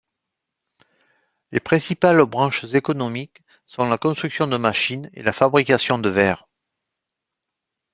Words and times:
Les 1.51 1.59
principales 1.59 2.25
branches 2.25 2.63
économiques 2.73 3.43
sont 3.67 3.83
la 3.83 3.99
construction 3.99 4.47
de 4.47 4.57
machines 4.57 5.07
et 5.13 5.21
la 5.21 5.31
fabrication 5.31 5.99
de 5.99 6.09
verre. 6.09 6.47